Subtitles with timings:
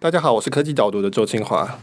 [0.00, 1.76] 大家好，我是科技导读的周清华。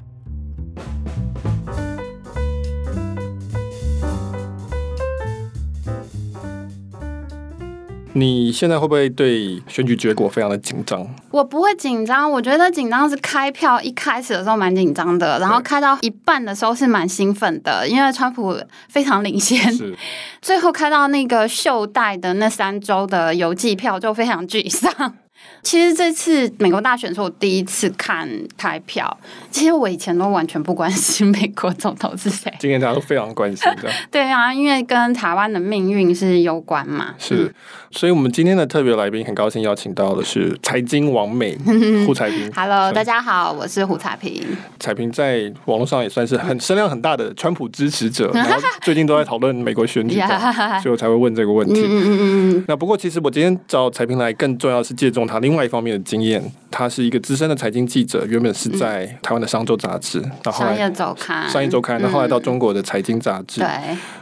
[8.13, 11.05] 你现在会不会对选举结果非常的紧张？
[11.29, 18.57] 我不会紧张，我觉得紧张是开票一开始的时候蛮紧张的，然后开到一半的时候是蛮兴奋的，因为川普
[18.87, 19.59] 非常领先。
[20.41, 25.17] 最后开到那个袖带的那三周的邮寄票就非常沮丧。
[25.61, 29.17] 其实这次美国大选是我第一次看开票。
[29.51, 33.89] 其实我以前都完全不关心美国总统是谁，今天大家都非常关心的。
[34.11, 37.15] 对啊，因为跟台湾的命运是有关嘛。
[37.17, 37.53] 是，
[37.95, 41.57] 所以我们今天的特别来宾很高兴邀请到的是财经王美
[42.05, 42.51] 胡彩萍。
[42.53, 44.45] Hello，大家好，我是胡彩萍。
[44.77, 51.85] 彩萍在网络上也算是很声量很大的川普支持者， 然后最近都在讨论美国选举，所以我才会问这个问题。
[51.85, 52.19] 嗯嗯
[52.57, 52.65] 嗯。
[52.67, 56.43] 那不过其实我今天找彩萍来，更重要是借重他另外一方面的经验。
[56.69, 63.61] 他是一个资深的财经记者，原本是在台湾的商周杂志，然后商业周刊，商业周刊，然后后来到中国的财经杂志。
[63.61, 63.69] 对，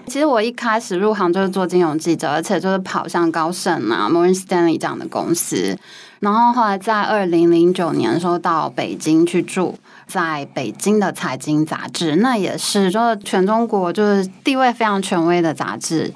[0.06, 5.78] 其实我一开始入行就是做金融记者，而且就是跑向高盛啊、摩根士丹利这样的公司。
[6.20, 16.14] 然后后来在二零零九年的时候到北京去住，在北京的财经杂志，那也是就是全中国就是地位非常权威的杂志。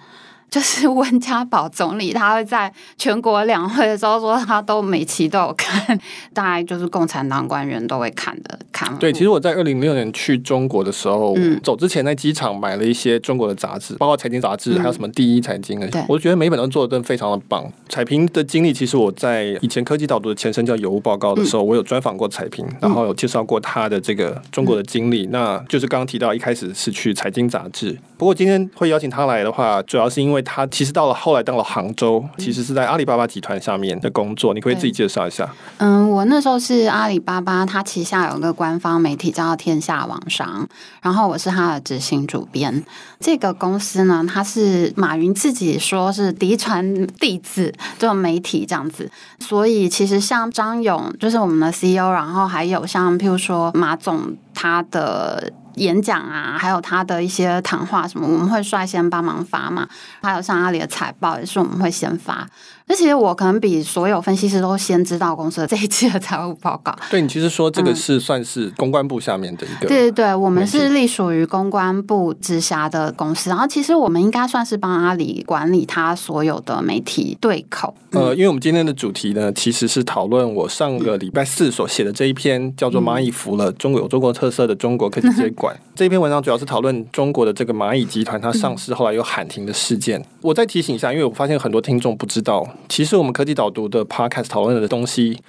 [0.49, 5.99] 就是 温家宝总理，他会在全国两会的时候说，他都每期都有看，
[6.33, 8.95] 大概就是共产党官员都会看的看。
[8.97, 17.69] 对，其实我在二零零六年去中国的时候，嗯、走之前在机场买了一些中国的杂志，包括财经杂志，还有什么第一财经的，嗯、我觉得每一本都做的都非常的棒。
[17.89, 25.25] 彩屏的经历，其实我在以前科技导读的前身叫有物报告的时候，嗯、我有专访过彩屏，然后有介绍过他的这个中国的经历。
[25.25, 30.36] 嗯、那就是刚刚提到一开始是去财经杂志，不过今天会邀请他来的话，主要是因为。
[30.41, 34.53] 他其实到了后来到了杭州，其实是在阿里巴巴集团下面的工作。
[34.53, 35.47] 你可以自己介绍一下。
[35.77, 40.67] 嗯，我那时候是阿里巴巴，他旗下有个官方媒体叫天下网商，
[41.01, 42.83] 然后我是他的执行主编。
[43.19, 49.09] 这个公司呢，它是马云自己说是嫡传弟子，这种媒体这样子。
[49.39, 55.51] 所以其实像张勇就是我们的 CEO，然后还有像譬如说马总他的。
[55.77, 59.87] 演讲啊，还有他的一些谈话什么，我们会率先帮忙发嘛。
[60.21, 62.47] 还有像阿里的财报，也是我们会先发。
[62.89, 66.95] 那其实我可能比所有分析师都先知道公司的这一期的财务报告。
[67.11, 69.87] 对，你其实说这个是算是公关部下面的一个。
[69.89, 73.49] 对对对，我们是隶属于公关部直辖的公司。
[73.49, 77.93] 然后其实我们应该算是帮阿里管理他所有的媒体对口。
[78.11, 90.23] 呃，因为我们今天的主题呢，其实是讨论我上个礼拜四所写的这一篇，叫做《蚂蚁服了中国有中国特色的中国科技接管》 这篇文章，主要是讨论中国的这个蚂蚁集团它上市后来又喊停的事件。
[90.41, 92.65] 我再提醒一下，因为我发现很多听众不知道。
[92.89, 95.39] 其实我们科技导读的 podcast 讨论的东西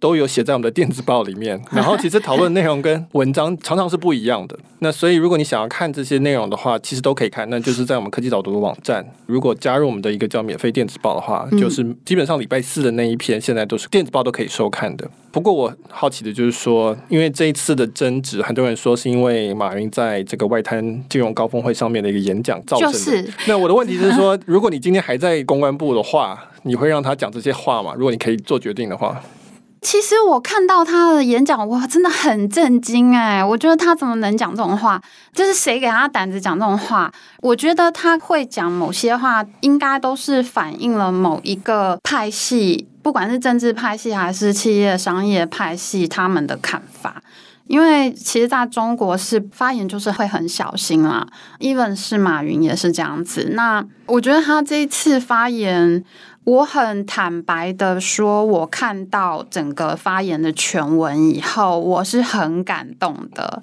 [0.00, 4.58] 都有写在我们的电子报里面， 然后其实讨论内容跟文章常常是不一样的。
[4.80, 9.06] 那所以如果你想要看这些内容的话，其实都可以看，那就是在我们科技导读的网站。
[9.26, 15.08] 如果加入我们的一个叫免费电子报的话，就是基本上礼拜四的那一篇，现在都是电子报都可以收看的。
[15.30, 22.98] 不过我好奇的就是说，因为这一次的争执，很多人说是因为马云在这个外滩金融高峰会上面的一个演讲造成的。
[22.98, 23.30] 就是。
[23.46, 27.92] 那我的问题是说，如果你今天还在公关部的话，你会让他讲这些话吗？
[27.94, 29.20] 如果你可以做决定的话。
[29.82, 33.42] 其实我看到他的演讲，我真的很震惊哎！
[33.42, 35.00] 我觉得他怎么能讲这种话？
[35.32, 37.10] 就是谁给他胆子讲这种话？
[37.38, 47.22] 我觉得他会讲某些话，应该都是反映了某一个派系，不管是政治派系还是企业商业派系，他们的看法。
[47.66, 51.26] 因为其实在中国是发言就是会很小心啦
[51.60, 53.50] ，even 是马云也是这样子。
[53.52, 56.04] 那我觉得他这一次发言。
[56.50, 63.62] 我很坦白的说，我看到整个发言的全文以后，我是很感动的。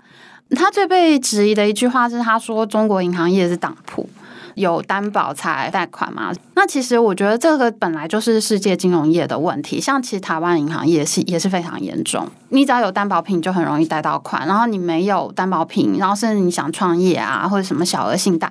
[0.51, 4.09] 他最被质疑的一句话是，他说中国银行业是党铺，
[4.55, 6.31] 有担保才贷款嘛。
[6.55, 12.25] 那其实我觉得这个本来就是世界金融业的问题，像其实台湾银行业是也是非常严重。
[12.47, 18.49] 你只要有担保品，就很容易贷到款，然后你没有担保品，然后甚至你想创业啊，或者什么小额信贷。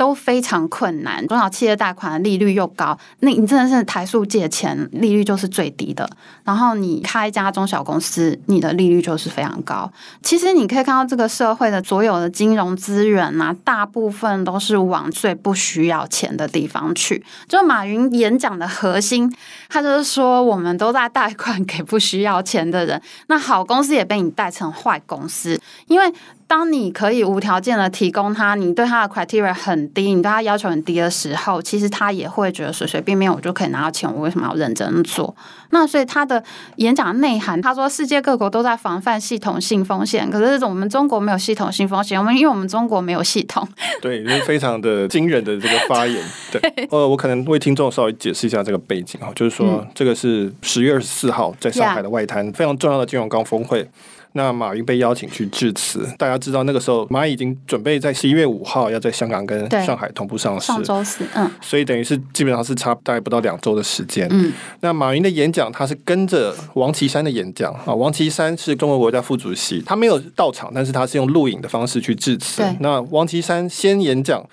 [0.00, 6.08] 都非常困难，中小企业贷款的利率又高，那你真的是台塑借钱利率就是最低的。
[6.42, 9.92] 然后你开一家中小公司，你的利率就是非常高。
[10.22, 17.22] 其实你可以看到这个社会的所有的金融资源啊，大部分都是往最不需要钱的地方去。
[17.46, 19.30] 就马云演讲的核心，
[19.68, 26.10] 他就是说我们都在贷款给不需要钱的人，那好公司也被你带成坏公司，因为。
[26.50, 35.32] 当你可以无条件的提供他，你对他的 criteria 很低，你对他要求很低的时候，其实他也会觉得随随便便我就可以拿到钱，我为什么要认真做？
[35.70, 36.42] 那所以他的
[36.74, 43.64] 演讲内涵，他说世界各国都在防范系统性风险，可是这种我们中国没有系统性风险，我们因为我们中国没有系统。
[44.02, 46.20] 对，就是非常的惊人的这个发言。
[46.50, 53.88] 对，呃，我可能为听众稍微解释一下这个背景啊，就是说、嗯、这个是十月二十四号在上海的外滩.非常重要的金融高峰会。
[54.32, 64.28] 那马云被邀请去致辞，大家知道那个时候蚂蚁已经准备在十一月五号要在香港跟上海同步上市，上周四，嗯，所以等于是基本上是差大概不到两周的时间。
[64.30, 72.62] 嗯，那马云的演讲他是跟着王岐山的演讲啊，王岐山是中国国家副主席，他没有到场，但是他是用录影的方式去致辞。
[72.78, 74.44] 那王岐山先演讲，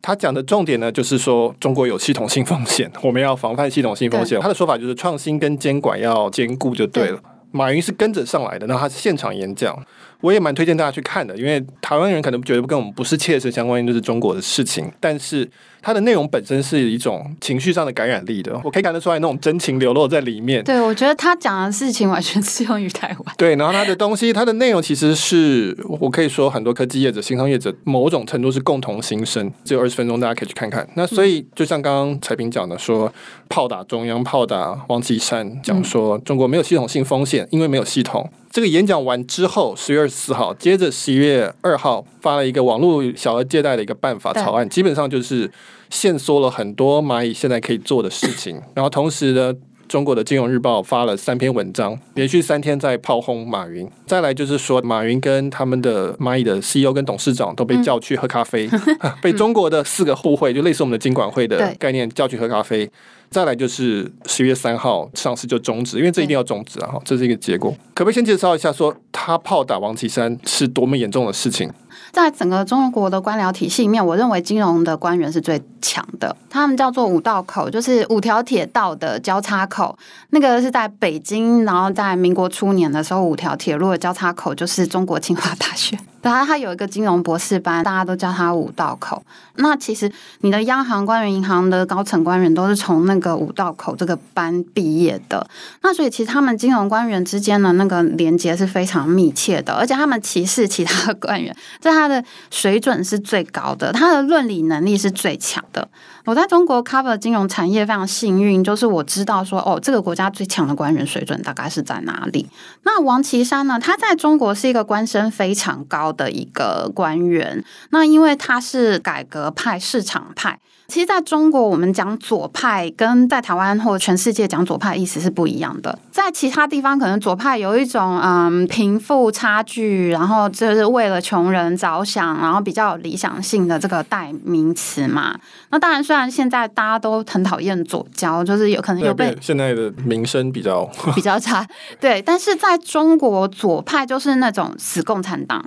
[0.00, 4.40] 他讲的重点呢就是说中国有系统性风险，我们要防范系统性风险。
[4.40, 7.16] 他的说法就是创新跟监管要兼顾就对了。
[7.16, 7.20] 对
[7.54, 9.80] 马云是跟着上来的，然后他是现场演讲，
[10.24, 15.48] 我也蛮推荐大家去看的，因为台湾人可能觉得跟我们不是切身相关，就是中国的事情，但是。
[15.86, 20.64] 它的内容本身是一种情绪上的感染力的，我可以看得出来那种真情流露在里面。
[20.64, 23.34] 对，我觉得他讲的事情完全适用于台湾。
[23.36, 29.52] 对，然后他的东西，它的内容其实是我可以说很多科技业者、新创业者某种程度是共同心声。
[29.62, 30.88] 只有二十分钟，大家可以去看看。
[30.94, 33.14] 那所以就像刚刚彩平讲的说，说
[33.50, 38.26] 炮打中央，炮打王岐山，讲说中国没有系统性风险，因为没有系统。
[38.54, 45.50] 这个演讲完之后，十月二十四号，接着十一月二号发了一个网络小额借贷的一个办法草案，基本上就是。
[45.90, 49.54] 限缩了很多蚂蚁现在可以做的事情， 然后同时呢，
[49.86, 53.88] 中国的金融日报发了三篇文章，连续三天在炮轰马云。
[54.04, 62.90] 再来就是说，马云跟他们的蚂蚁的 CEO 跟董事长都被叫去喝咖啡，嗯、 被中国的四个互惠，就类似我们的金管会的概念叫去喝咖啡。
[63.34, 66.92] 再来就是十月三号上市就终止，因为这一定要终止啊！
[66.92, 67.74] 哈，这是一个结果。
[67.92, 71.68] 可不可以先介绍一下，说他炮打王岐山是多么严重的事情？
[72.12, 76.36] 在整个中国的官僚体系里面，我认为金融的官员是最强的。
[76.48, 79.98] 他们叫做五道口，就是五条铁道的交叉口。
[80.30, 85.98] 那个是在北京，然后在民国初年的时候，五条铁路的交叉口就是中国清华大学。
[86.24, 89.22] 然后他有一个金融博士班，大家都叫他五道口。
[89.56, 90.10] 那其实
[90.40, 95.46] 你的央行官员、银行的高层官员都是从那个五道口这个班毕业的。
[95.82, 105.86] 那所以其实他们金融官员之间的那个连接是非常密切的，而且他们歧视其他的官员， 这他的水准是最高的，他的论理能力是最强的。
[106.24, 112.48] 我在中国 cover 金融产业非常幸运，就是我知道说哦，这个国家最强的官员水准大概是在哪里。
[112.82, 113.78] 那王岐山呢？
[113.78, 117.62] 他在中国是一个官声非常高的一个官员。
[117.90, 120.58] 那因为他是改革派、市场派。
[120.86, 125.98] 其实在中国，我们讲左派跟在台湾或全世界讲左派意思是不一样的。
[126.10, 135.34] 在其他地方，可能左派有一种嗯贫富差距，然后就是为了穷人着想，然后比较有理想性的这个代名词嘛。
[135.70, 140.84] 那当然，虽然现在大家都很讨厌左交，就是有可能有被现在的名声比较
[141.16, 141.66] 比较差，
[141.98, 142.20] 对。
[142.20, 145.64] 但是在中国，左派就是那种死共产党。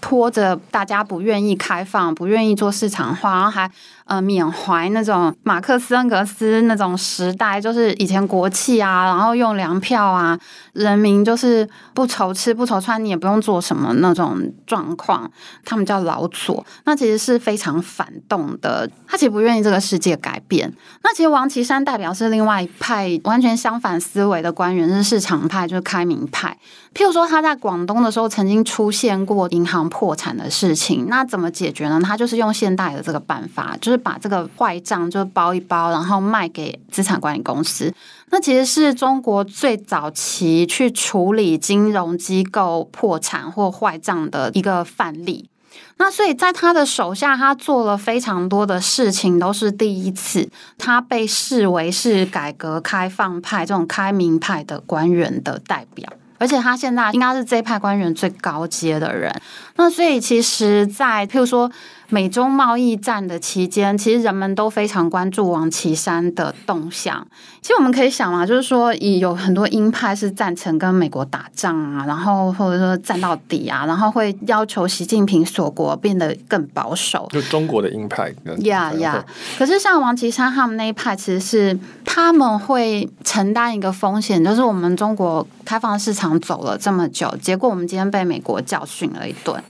[0.00, 3.68] 拖着大家不愿意开放，不愿意做市场化，然后还
[4.08, 10.36] 呃缅怀那种马克思恩格斯那种时代，就是以前国企啊，然后用粮票啊，
[10.72, 15.30] 人民就是不愁吃不愁穿，你也不用做什么那种状况。
[15.64, 20.72] 他们叫老左，那其实是非常反动的，他其实不愿意这个世界改变。
[21.02, 26.56] 那其实王岐山代表是另外一派，完全相反思维的官员，是市场派，就是开明派。
[26.94, 32.00] 譬如说他在广东的时候，曾经出现过银行破产的事情，那怎么解决呢？
[32.02, 37.92] 他就是用现代的这个办法，就是把这个坏账就包一包，然后卖给资产管理公司。
[38.30, 45.48] 那其实是中国最早期去处理金融机构破产或坏账的一个范例。
[45.96, 50.48] 那所以在他的手下，他做了非常多的事情，都是第一次。
[50.76, 56.08] 他被视为是改革开放派这种开明派的官员的代表。
[56.38, 59.34] 而且他现在应该是这一派官员最高阶的人，
[59.74, 61.70] 那所以其实，在譬如说。
[62.10, 67.26] 美中贸易战的期间，其实人们都非常关注王岐山的动向。
[67.60, 77.28] 其实我们可以想嘛，就是说，有很多鹰派是赞成跟美国打仗啊，然后或者说战到底啊，然后会要求习近平锁国变得更保守。
[77.30, 78.32] 就中国的鹰派。
[78.60, 79.22] 呀呀，
[79.58, 89.62] 可是像王岐山他们那一派，其实是他们会承担一个风险，就是我们中国开放市场走了这么久，结果我们今天被美国教训了一顿。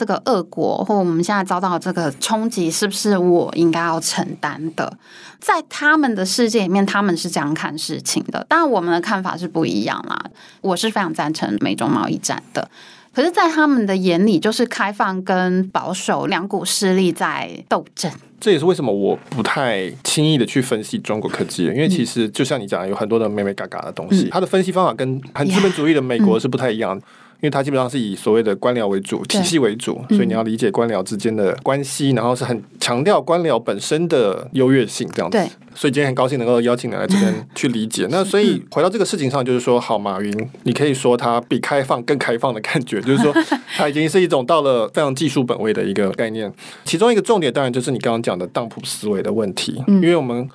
[0.00, 4.90] 这个恶果，或我们现在遭到这个冲击，是不是我应该要承担的？
[5.38, 8.46] 在他们的世界里面，他们是这样看事情的。
[8.48, 10.18] 当然，我们的看法是不一样啦。
[10.62, 12.70] 我是非常赞成美中贸易战的。
[13.12, 18.10] 可是，在他们的眼里，就是开放跟保守两股势力在斗争。
[18.40, 27.04] 这也是为什么我不太轻易的去分析中国科技，因为其实就像你讲的，有很多的美美嘎嘎的东西，它的分析方法跟很资本主义的美国是不太一样的。
[27.40, 35.38] 因为它基本上是以所谓的官僚为主，体系为主，所以你要理解官僚之间的关系，然后是很强调官僚本身的优越性这样子。
[35.38, 38.06] 对，所以今天很高兴能够邀请你来这边去理解。
[38.10, 43.32] 那 所以回到这个事情上，就是说，好，马云，你可以说他比开放更开放的感觉，就是说，
[43.76, 46.52] 他已经是一种到了非常技术本位的一个概念。
[46.84, 50.48] 其中一个重点当然就是你刚刚讲的当铺思维的问题，因为我们。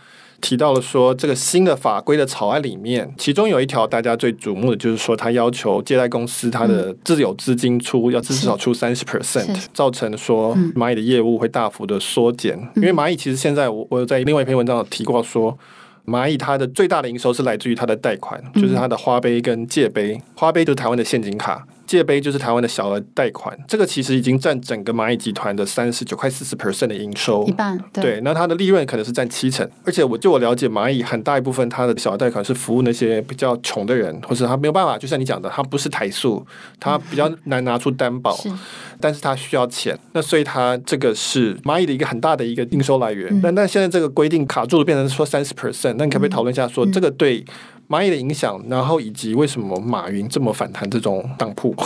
[0.45, 12.55] 提到了说，这个新的法规的草案里面，其中有一条大家最瞩目的，就是说，他要求借贷公司它的自有资金出要至少出三十 percent，造成说蚂蚁的业务会大幅的缩减。
[12.75, 15.57] 因为蚂蚁其实现在我我有在另外一篇文章有提过说，
[16.05, 21.65] 蚂蚁它的最大的营收是来自于它的贷款，就是它的花呗跟借呗，花呗就是台湾的现金卡。
[21.85, 27.77] 借呗就是台湾的小额贷款，这个其实已经占整个蚂蚁集团的三十九块四十 percent 的营收，一半。
[27.93, 36.45] 对，对，那它的利润可能是占七成，而且我就我了解，蚂蚁很大一部分它的小额贷款是服务那些比较穷的人，或者他没有办法，就像你讲的，他不是台塑，
[36.79, 38.59] 他比较难拿出担保， 嗯、
[38.99, 43.29] 但是他需要钱，那所以他这个是蚂蚁的一个很大的一个应收来源。
[43.41, 47.45] 那、嗯、但现在这个规定卡住了，变成说三十 percent，那你可不可以讨论一下，说这个对
[47.87, 51.75] 蚂蚁的影响，然后以及为什么马云这么反弹这种当铺？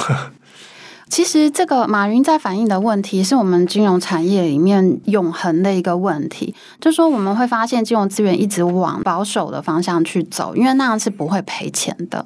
[1.10, 6.54] 其实，这个马云在反映的问题，是我们金融产业里面永恒的一个问题。
[6.80, 12.24] 就是说，我们会发现金融资源一直往保守的方向去走，因为那样是不会赔钱的。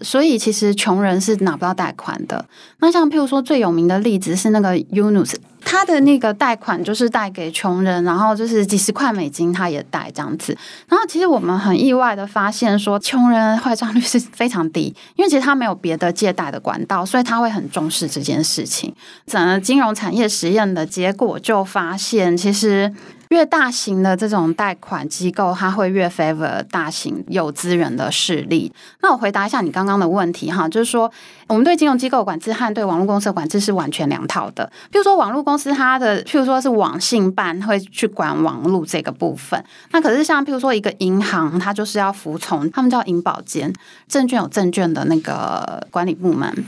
[0.00, 2.44] 所以，其实穷人是拿不到贷款的。
[2.80, 5.34] 那像譬如说，最有名的例子是那个 Yunus。
[5.68, 10.56] 他的那个贷款就是贷给穷人，然后就是几十块美金，他也贷这样子。
[10.86, 18.94] 然后其实我们很意外的发现，说穷人坏账率是非常低，因为其实他没有别的借贷的管道，所以他会很重视这件事情。
[19.26, 22.94] 整个金融产业实验的结果就发现，其实。
[23.30, 28.72] 越大型的这种贷款机构，它会越 favor 大型有资源的势力。
[29.02, 31.10] 那我回答一下你刚刚的问题哈，就是说
[31.48, 34.70] 我们对金融机构管制和对网络公司的管制是完全两套的。
[34.92, 43.72] 譬如说网络公司，它的譬如说是网信办会去管网络这个部分，那可是像譬如说一个银行，它就是要服从他们叫银保监，
[44.08, 46.64] 证券有证券的那个管理部门。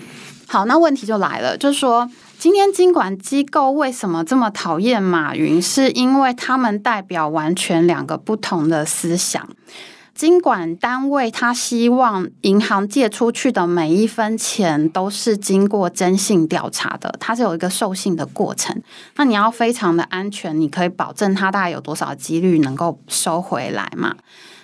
[0.47, 2.11] 好，那问题就来了，就是说。
[2.39, 5.61] 今天金管机构为什么这么讨厌马云？
[5.61, 9.49] 是因为他们代表完全两个不同的思想。
[10.15, 18.81] 金管单位他希望银行借出去的每一分钱都是经过征信调查的，它是有一个授信的过程。
[19.17, 24.15] 那你要非常的安全，你可以保证它大概有多少几率能够收回来嘛？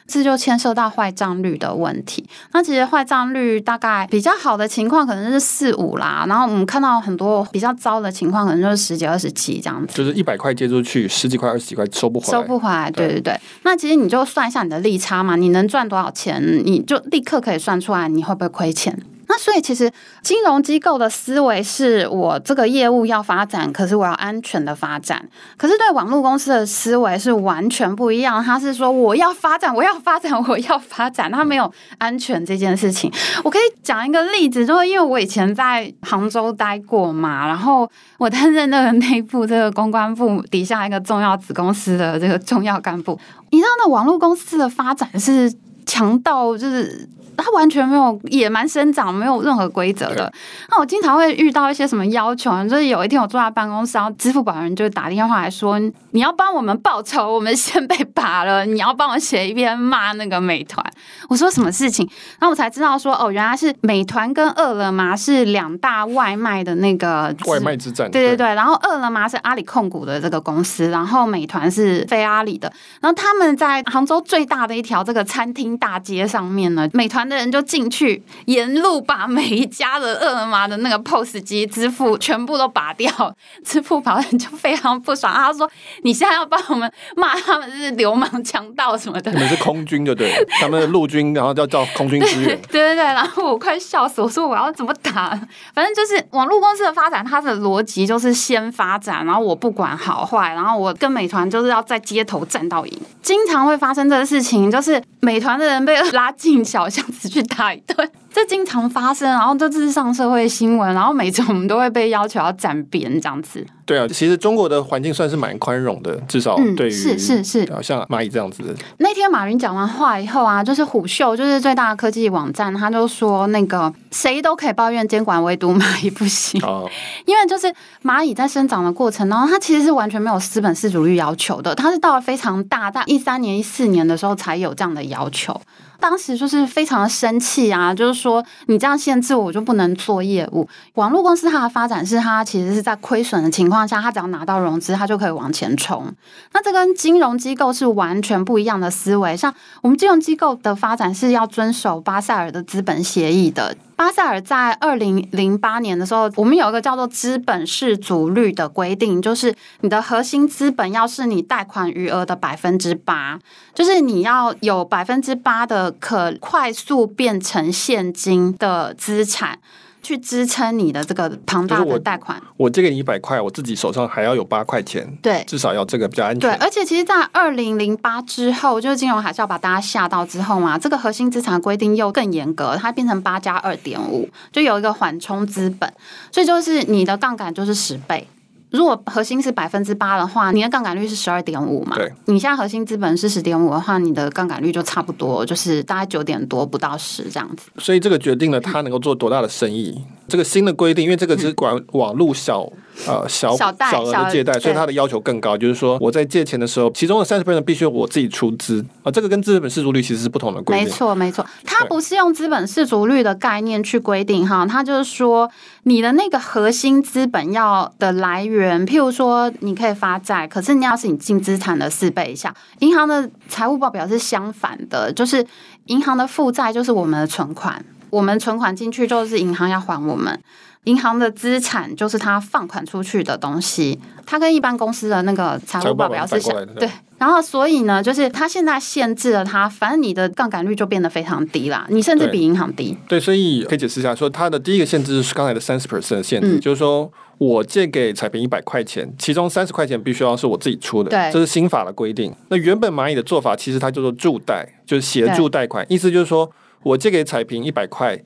[0.07, 2.29] 这就牵涉到坏账率的问题。
[2.53, 9.95] 那其实坏账率大概比较好的情况可能是四五啦，然后我们看到很多比较糟的情况，可能就是十几、二十几这样子。
[9.95, 12.33] 就是一百块借出去，十几块、二十几块收不回来。
[12.33, 13.41] 收不回来，对对对。
[13.63, 18.97] 那其实你就算一下你的利差嘛，你能赚多少钱，你就立刻可以算出来，你会不会亏钱？
[19.27, 19.91] 那所以其实
[20.23, 25.27] 金融机构的思维是我这个业务要发展，可是我要安全的发展。
[25.57, 33.11] 可是对网络公司的思维是完全不一样，他是说我要发展，我要发展， 我要发展，他没有安全这件事情。
[33.43, 43.19] 我可以讲一个例子，就是因为我以前在杭州待过嘛，然后我担任那个内部这个公关部底下一个重要子公司的这个重要干部，
[43.51, 45.53] 你知道那网络公司的发展是
[45.87, 47.09] 强到就是。
[47.37, 50.33] 他完全没有野蛮生长，没有任何规则的。
[50.71, 55.79] 那我经常会遇到一些什么要求，就是有一天我坐在办公室，然后支付宝人就打电话来说
[56.13, 60.85] ：“你要帮我们报仇，我们先被 拔了，你要帮我写一篇骂那个美团。”
[61.29, 62.09] 我说什么事情？
[62.39, 68.11] 然后我才知道说哦，原来是美团跟饿了么是两大外卖的那个外卖之战。
[68.11, 72.73] 对对对，然后饿了么是阿里控股的这个公司，然后美团是非阿里的。
[73.01, 77.24] 然后他们在杭州最大的一条这个餐厅大街上面呢，美团。
[77.29, 83.11] 的人就进去，沿路把每一家的饿了么的那个 POS 机支付全部都拔掉，
[83.65, 85.71] 支付宝人就非常不爽，他说
[86.03, 92.61] ：“你现在要帮我们骂他们是流氓强盗什么的。”你们是空军就对了，他们的陆军，然后要叫空军支援。
[92.71, 95.39] 对对对，然后我快笑死，我说我要怎么打？
[95.75, 103.01] 反正就是网络公司的发展，它的逻辑就是先发展，然后我不管好坏，然后我跟美团就是要在街头战到赢。
[103.23, 107.05] 经常会发生这个事情，就是美团的人被拉进小巷。
[107.15, 109.29] 子去打一顿，这经常发生。
[109.29, 113.65] 然后这次上社会新闻，然后每次我们都会被要求要站边这样子。
[113.87, 118.75] 对啊，其实中国的环境算是蛮宽容的，至少对于、嗯、是是是，像蚂蚁这样子的。
[118.97, 126.59] 那天马云讲完话以后啊，就是虎嗅，就是最大的科技网站，他就说那个谁都可以抱怨监管，唯独蚂蚁不行。
[126.65, 126.89] 哦，
[127.27, 127.71] 因为就是
[128.03, 135.61] 蚂蚁在生长的过程当中，它其实是完全没有资本市主率要求的，它是到了非常大，在一三年、一四年的时候才有这样的要求。
[136.01, 140.69] 当时就是非常的生气啊，就是说你这样限制我，就不能做业务。
[140.95, 146.13] 网络公司它的发展是它其实是在亏损的情况下，它只要拿到融资，它就可以往前冲。
[146.53, 149.37] 那这跟金融机构是完全不一样的思维。
[149.37, 153.77] 像我们金融机构的发展是要遵守巴塞尔的资本协议的。
[153.97, 163.39] 巴塞尔在二零零八年的时候，我们有一个叫做资本市足率的规定，就是你的核心资本要是你贷款余额的百分之八，
[163.73, 169.59] 就是你要有百分之八的可快速变成现金的资产。
[170.05, 172.39] 去支撑你的这个庞大的贷款。
[172.59, 175.11] 我借给你一百块，我自己手上还要有八块钱。
[175.23, 176.41] 对，至少要这个比较安全。
[176.41, 185.91] 对，而且其实，在二零零八之后，就是金融海啸把大家吓到之后嘛，这个核心资产规定又更严格，它变成八加二点五，就有一个缓冲资本，
[186.31, 188.29] 所以就是你的杠杆就是十倍。
[188.75, 191.95] 如果核心是百分之八的话，你的杠杆率是十二点五嘛？
[191.95, 197.71] 对，你现在核心资本是十点五的话，你的杠杆率就差不多，就是大概九点多不到十这样子。
[197.79, 199.95] 所以这个决定了他能够做多大的生意。
[199.97, 202.69] 嗯、这个新的规定，因为这个只管网路小。
[203.07, 203.73] 呃，小小
[204.03, 205.59] 额的借贷，所以它的要求更高。
[205.59, 209.13] 就是说，我在借钱的时候，其中的三十 percent 必须我自己出资啊、呃。
[209.13, 210.85] 这个跟资本市足率其实是不同的规定。
[210.85, 215.51] 没错，没错，它不是用资本市足率的概念去规定哈，它就是说
[215.83, 225.45] 你的那个核心资本要的来源，譬如说你可以发债，可是你要是你净资产的四倍以下，银行的财务报表是相反的，就是
[225.87, 230.41] 银行的负债就是我们的存款，我们存款进去就是银行要还我们。
[230.85, 236.89] 银行的资产就是它放款出去的东西，它跟一般公司的那个财务报表是相对。
[237.17, 242.95] 然后，所以呢，就是它现在限制了它，反正你的杠杆率就变得非常低啦，你甚至比银行低。
[243.09, 252.35] 对，所以可以解释一下，说它的第一个限制是刚才的三十 percent 的限制，嗯、就是说我借给彩平一百块钱，其中三十块钱必须要是我自己出的，对，这是新法的规定。
[252.49, 256.51] 那原本蚂蚁的做法其实它叫做助贷，就是协助贷款，意思就是说
[256.83, 258.21] 我借给彩平一百块。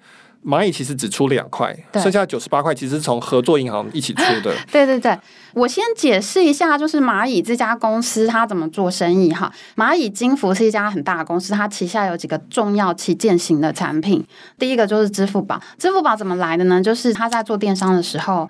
[0.45, 4.55] 蚂蚁其实只出两块，剩下九十八块其实是从合作银行一起出的。
[4.71, 5.19] 对对对，
[5.53, 9.53] 我先解释一下，就是蚂蚁这家公司它怎么做生意哈。
[9.77, 14.25] 蚂蚁金服是一家很大的公司，它旗下有几个重要旗舰型的产品。
[14.59, 16.81] 第一个就是支付宝，支付宝怎么来的呢？
[16.81, 18.49] 就是它在做电商的时候。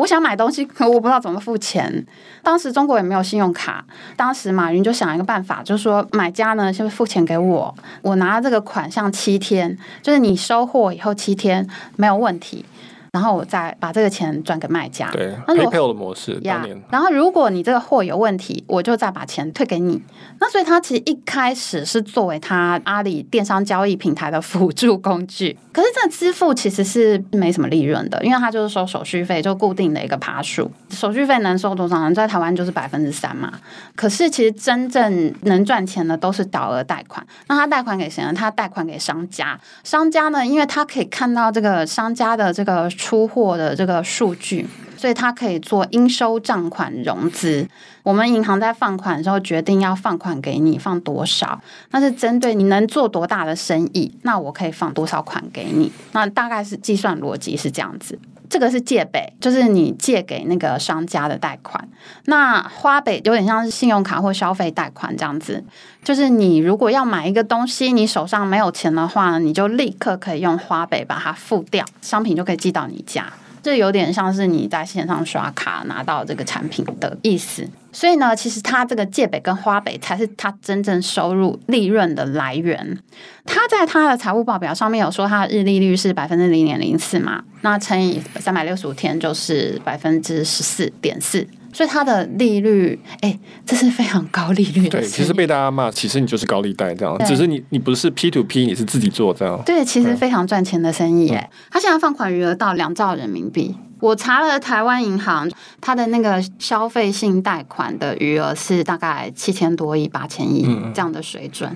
[0.00, 2.04] 我想买东西， 可我不知道怎么付钱。
[2.42, 3.84] 当时中国也没有信用卡，
[4.16, 12.64] 当时马云就想一个办法，就是说买家呢先付钱给我，我拿这个款项七天，就是你收货以后七天没有问题。
[13.12, 16.38] 然后我再把这个钱转给卖家，对，PayPal 的模式。
[16.42, 20.00] 呀，然后如果你这个货有问题，我就再把钱退给你。
[20.38, 25.58] 那所以它其实一开始是作为它阿里电商交易平台的辅助工具。
[25.72, 30.70] 可是这支付其实是没什么利润的，因为它就是收手续费，就固定的一个爬数。
[30.90, 32.14] 手续费能收多少呢？
[32.14, 33.52] 在台湾就是百分之三嘛。
[33.96, 37.26] 可是其实真正能赚钱的都是小额贷款。
[37.48, 38.32] 那他贷款给谁呢？
[38.32, 39.58] 他贷款给商家。
[39.82, 42.88] 商家呢，因为他可以看到这个商家的这个。
[43.00, 47.66] 出货的这个数据，所以它可以做应收账款融资。
[48.02, 51.60] 我们银行在放款的时候决定要放款给你，放多少，
[51.92, 55.90] 那是针对你能做多大的生意，那我可以放多少款给你。
[56.12, 58.18] 那大概是计算逻辑是这样子。
[58.50, 61.88] 这个是借呗，就是你借给那个商家的贷款。
[62.24, 65.64] 那花呗有点像是信用卡或消费贷款这样子，
[66.02, 73.32] 就是你如果要买一个东西，你手上没有钱的话，你就立刻可以用花呗把它付掉，商品就可以寄到你家。
[73.62, 77.68] 这有点像是你在线上刷卡拿到这个产品的意思。
[77.92, 82.98] 所以呢，其实他这个借北跟花北才是他真正收入利润的来源。
[83.44, 91.46] 他在他的财务报表上面有说，他的日利率是百分之零点零四嘛，那乘以三百六十五天就是百分之十四点四。
[91.72, 94.98] 所以它的利率，哎，这是非常高利率的。
[94.98, 99.60] 对，其实被大家骂，其实你就是高利贷这样，只是你你不是 P to P，你是自己做这样。
[99.64, 101.50] 对，其实非常赚钱的生意哎。
[101.70, 103.74] 他现在放款余额到两兆人民币。
[104.00, 111.70] 我查了台湾银行，它的那个消费性贷款的余额是大概七千多亿、八千亿这样的水准。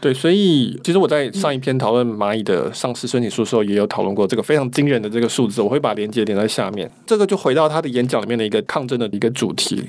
[0.00, 5.60] 对，所以其实我在上一篇讨论蚂蚁的上市申请书的时候，也有讨论过这个非常惊人的这个数字。
[5.60, 6.90] 我会把链接连在下面。
[7.06, 9.84] 这个就回到他的演讲里面的一个抗争的一个主题。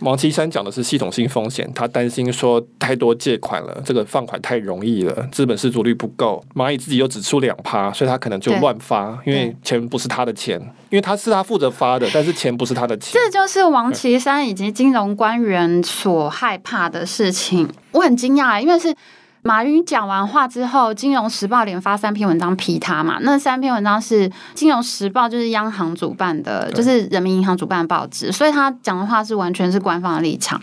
[0.00, 6.44] 王岐山讲的是系统性风险，他担心说太多借款了，这个放款太容易了，资本失足率不够。
[6.52, 13.12] 蚂蚁自己又只出两趴，所以他可能就乱发，因为钱不是他的钱，因为他是他负责发的，但是钱不是他的钱。
[13.14, 17.68] 这就是王岐山以及金融官员所害怕的事情。
[17.92, 18.92] 我很惊讶，因为是。
[19.46, 23.18] 马云讲完话之后，《金融时报》连发三篇文章批他嘛。
[23.20, 30.58] 那三篇文章是《金融时报》就是央行主办的，就是人民银行主办的报纸，所以他讲的话是完全是官方的立场。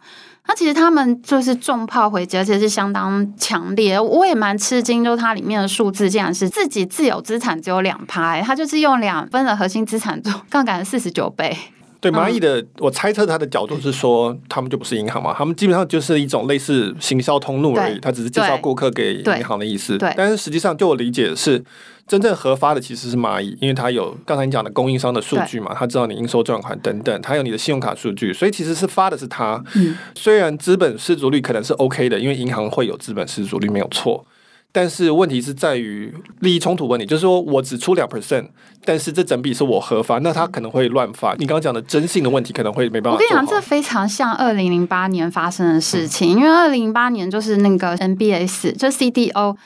[0.47, 3.99] 那其实他们就是重炮回击，而且是相当强烈。
[3.99, 11.55] 我也蛮吃惊，就是它里面的数字竟然是自己自有资产只有两趴，他就是用两分的核心资产做杠杆四十九倍。
[12.01, 19.99] 对蚂蚁的，我猜测它的角度是说，他们就不是银行嘛，他们基本上就是一种类似行销通路而已，他只是介绍顾客给银行的意思。
[19.99, 21.63] 对，但是实际上，就我理解是，
[22.07, 29.63] 真正核发的其实是蚂蚁，因为它有刚才你讲的供应商的数据嘛，他知道你应收账款等等，他有你的信用卡数据，所以其实是发的是它。
[29.75, 34.25] 嗯，虽然资本失足率可能是 OK 的，因为银行会有资本失足率没有错。
[34.71, 38.47] 但是问题是在于利益冲突问题，就是说我只出两 percent，
[38.85, 41.33] 但是这整笔是我合发，那他可能会乱发。
[41.33, 43.15] 你刚刚讲的征信的问题可能会没办法。
[43.15, 49.57] 我跟你讲，这非常像二零零八年发生的事情，嗯、因为二零零八年就是那个 NBS 就 CDO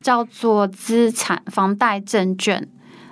[0.00, 2.66] 叫做资产房贷证券。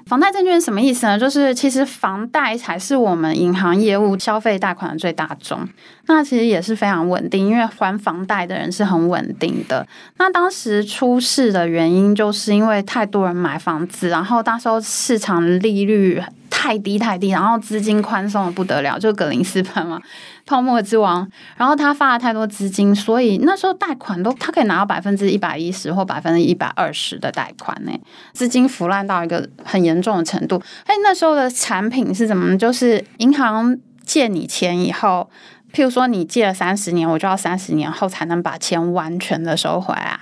[0.06, 1.18] 房贷证券什么意思呢？
[1.18, 5.66] 就是其实房贷才是我们银行业务消费贷款的最大宗，
[6.06, 9.86] 那其实也是非常稳定，因为还房贷的人是很稳定的。
[10.18, 20.00] 那当时出事的原因，就是因为太多人买房子，然后当时候市场利率太低太低，然后资金宽松的不得了，就格林斯潘嘛。
[20.46, 27.92] 泡沫之王，然后他发了太多资金，所以那时候贷款都他可以拿到百分之一百一十或百分之一百二十的贷款呢，
[28.32, 30.62] 资金腐烂到一个很严重的程度。
[30.86, 32.56] 哎，那时候的产品是怎么？
[32.58, 35.30] 就是银行借你钱以后，
[35.72, 40.18] 譬如说你借了三十年，我就要三十年后才能把钱完全的收回来。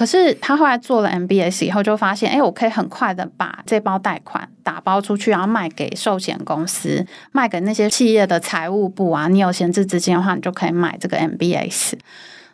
[0.00, 9.28] 可是他后来做了 MBS 以后，就发现，哎，我可以很快的把这包贷款打包出去，然后卖给寿险公司，卖给那些企业的财务部啊。
[9.28, 11.98] 你有闲置资金的话，你就可以买这个 MBS。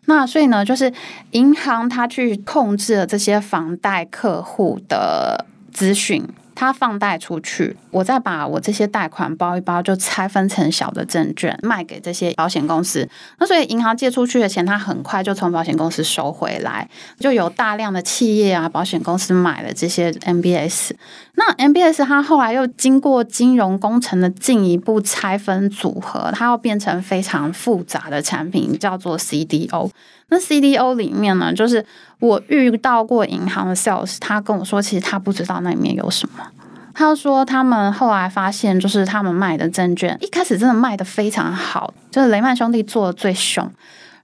[0.06, 0.92] 那所以呢，就是
[1.30, 6.26] 银行它去控制了这些房贷客户的资讯。
[6.56, 13.08] 他放贷出去，我再把我这些贷款包一包，就拆分成小的证券卖给这些保险公司。
[13.38, 16.88] 那所以银行借出去的钱，他很快就从保险公司收回来，
[17.20, 20.92] 就有大量的企业啊、保险公司买了这些 MBS。
[21.34, 29.90] 那 MBS 它后来又经过金融工程的进一步拆分组合，它要变成非常复杂的产品，叫做 CDO。
[30.28, 31.84] 那 CDO 里面呢，就是
[32.18, 36.45] 我遇到过银行的 sales，他跟我说，其实他不知道那里面有什么。
[36.98, 43.62] 他说他们后来发现，就是他们卖的证券一开始真的卖的非常好，就是雷曼兄弟做的最凶，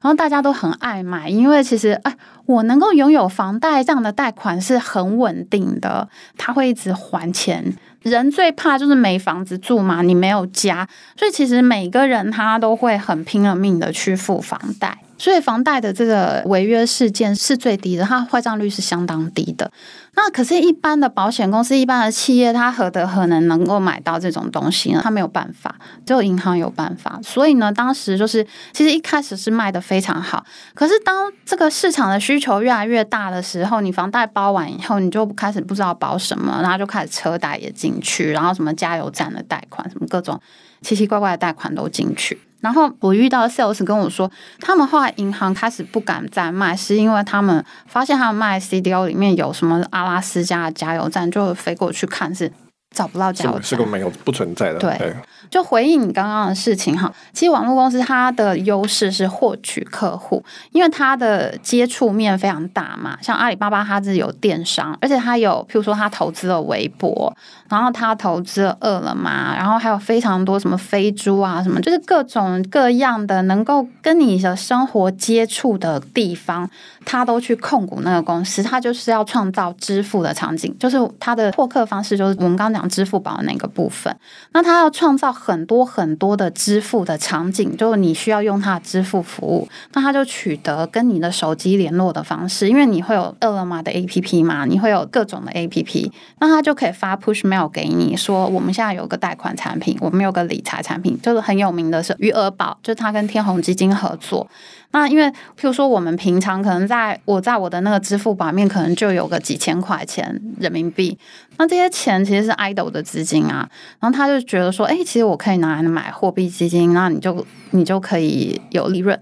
[0.01, 6.09] 然后大家都很爱买，因为其实哎，我能够拥有房贷这样的贷款是很稳定的，
[6.39, 7.77] 他会一直还钱。
[8.03, 14.99] 人最怕就是没房子住嘛，你没有家，所以其实每个人他都会很拼了命的去付房贷。
[15.19, 19.71] 所以房贷的这个违约事件是最低的，它坏账率是相当低的。
[20.15, 25.01] 那可是，一般的保险公司、一般的企业，它何德何能能够买到这种东西呢？
[25.01, 27.21] 它没有办法，只有银行有办法。
[27.23, 30.45] 所以呢，当时就是其实一开始是卖的非常好。
[30.75, 40.41] 可是当这个市场的需求越来越大的时候，你房贷包完以后，你就开始不知道保什么，然后就开始车贷也进去，然后什么加油站的贷款，什么各种
[40.81, 42.39] 奇奇怪怪的贷款都进去。
[42.61, 52.53] 然后我遇到 sales 跟我说，他们后来银行开始不敢再卖，是因为他们发现他们卖 CDO 里面有什么阿拉斯加的加油站，就飞过去看是。
[52.95, 54.79] 找不到加油站，是个没有不存在的。
[54.79, 55.17] 对，对
[55.53, 57.13] 就回应你刚刚的事情哈。
[57.35, 63.19] 其实网络公司它的优势是获取客户，因为它的接触面非常大嘛。
[63.21, 67.37] 像阿里巴巴，它是有电商，而且它有，譬如说它投资了微博，
[67.69, 76.71] 然后它投资了饿了么，然后还有非常多什么飞猪啊，什么就是各种各样的能够跟你的生活接触的地方，
[77.05, 78.63] 它都去控股那个公司。
[78.63, 82.89] 它就是要创造支付的场景，就是它的获客方式，就是我们刚刚讲。
[82.93, 84.15] 支付宝的那个部分。
[84.53, 104.47] 那它要创造很多很多的支付的场景，就是你需要用它支付服务，那它就取得跟你的手机联络的方式，因为你会有饿了么的 APP 嘛，你会有各种的 APP，那它就可以发 push mail 给你说，我们现在有个贷款产品，我们有个理财产品，就是很有名的是余额宝，就是他跟天弘基金合作。
[104.93, 111.19] 那因为，譬如说，我们平常可能在我在我的那个支付宝面，可能就有个几千块钱人民币。
[111.57, 113.69] 那这些钱其实是 idle 的资金啊。
[114.01, 119.19] 然后他就觉得说，哎，其实我可以拿来买货币基金，那你就你就可以有利润。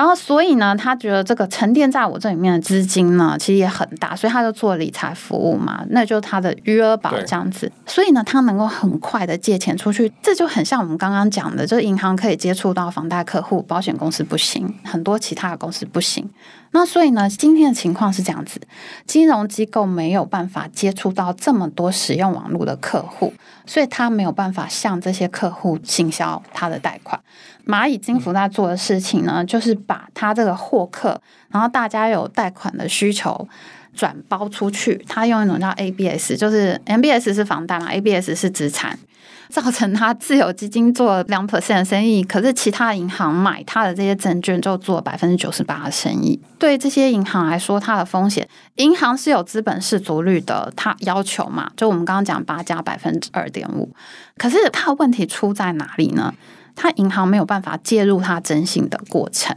[0.00, 7.70] 然后，所以呢，他觉得这个沉淀在我这里面的资金呢，其实也很大，所以他就做理财服务嘛，那就是他的余额宝这样子。
[7.84, 16.26] 所以呢，他能够很快的借钱出去，这就很像我们刚刚讲的，就是银行可以接触到房贷客户，保险公司不行，很多其他的公司不行。
[16.72, 18.60] 那所以呢，今天的情况是这样子，
[19.04, 23.34] 金融机构没有办法接触到这么多使用网络的客户，
[23.66, 27.20] 所以他没有办法向这些客户行销他的贷款。
[27.66, 33.48] 蚂蚁金服在做的事情呢，就是把他这个获客，然后大家有贷款的需求
[33.92, 38.98] 转包出去，他用一种叫 ABS，就是 MBS 是房贷嘛，ABS 是资产。
[39.50, 46.40] 造成他自有基金做两 percent 的生意，可是其他银行买他的这些证券就做百分之九十八的生意。
[46.58, 53.92] 对这些银行来说，它的风险，银行是有资本市足率的，它要求嘛，就我们刚刚讲八加百分之二点五。
[54.36, 56.32] 可是它的问题出在哪里呢？
[56.80, 59.54] 他银行没有办法介入他征信的过程，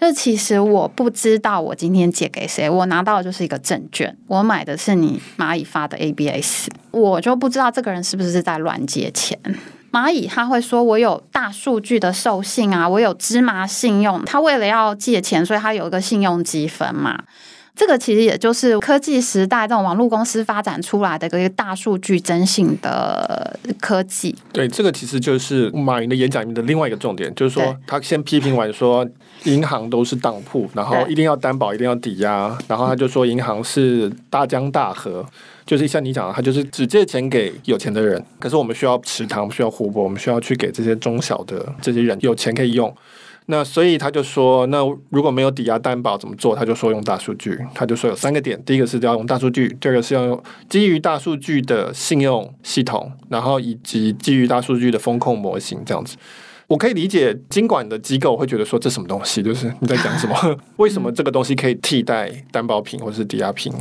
[0.00, 9.38] 这其实我不知道我今天借给谁，我拿到的就是一个证券，我买的是你蚂蚁发的 ABS，我就不知道这个人是不是在乱借钱。
[9.92, 17.22] 蚂蚁他会说我有大数据的授信啊，我有芝麻信用，他为了要借钱，所以他有一个信用积分嘛。
[17.76, 24.34] 这个其实也就是科技时代这种网络公司发展出来的一个大数据征信的科技。
[24.50, 29.06] 对，这个其实就是马云的演讲里面的另外一个重点，就是说他先批评完说
[29.44, 35.22] 银行都是当铺，然后一定要担保，一定要抵押，然后他就说银行是大江大河，
[35.66, 42.90] 就是像你讲的，他就是只借钱给有钱的人，可是我们需要池塘，需要湖泊，我们需要去给这些中小的这些人有钱可以用。
[43.48, 44.78] 那所以他就说，那
[45.10, 46.56] 如果没有抵押担保怎么做？
[46.56, 47.56] 他就说用大数据。
[47.72, 55.80] 他就说有三个点：第一个是要用大数据，第二个是要用基于大数据的信用系统，然后以及基于大数据的风控模型。
[55.86, 56.16] 这样子，
[56.66, 59.40] 我可以理解金管的机构会觉得说这什么东西？
[59.40, 60.34] 就是 你在讲什么？
[60.78, 63.72] 为什么这个东西可以替代担保品或是抵押品？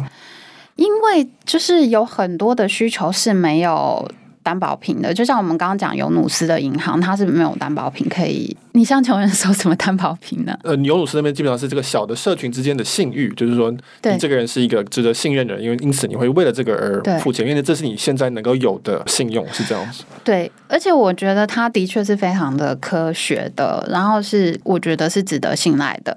[0.75, 4.07] 因为就是有很多的需求是没有。
[4.45, 8.55] 担保品的，就像我们刚刚讲尤努斯的银行，它是没有担保品可以。
[8.73, 10.55] 你向穷人收什么担保品呢？
[10.61, 20.03] 呃，尤努斯那边基本上是这个小的社群之间的信誉，就是说，你这个人是一个值得信任的人，因为因此你会为了这个而付钱，因为这是你现在能够有的信用，是这样子。
[20.23, 26.15] 对，而且我觉得它的确是非常的科学的，然后是我觉得是值得信赖的。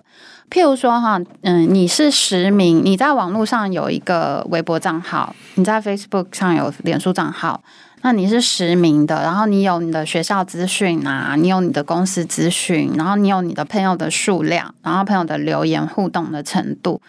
[0.50, 7.62] 譬如说哈，嗯，你是实名，你在网络上有一个微博账号，你在 Facebook 上有脸书账号。
[8.02, 17.00] 那你是实名的，然后你有你的学校资讯啊，你有你的公司资讯，然后你有你的朋友的数量，然后朋友的留言互动的程度，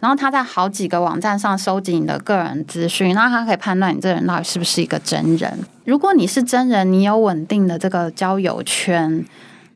[0.00, 5.58] 然后他在好几个网站上收集你的个人资讯，那他可以判断你这人到底是不是一个真人。
[5.84, 9.24] 如果你是真人，你有稳定的这个交友圈，